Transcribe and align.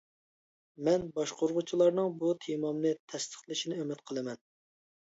مەن 0.87 1.05
باشقۇرغۇچىلارنىڭ 1.17 2.17
بۇ 2.23 2.33
تېمامنى 2.49 2.97
تەستىقلىشىنى 3.13 3.81
ئۈمىد 3.81 4.07
قىلىمەن. 4.11 4.47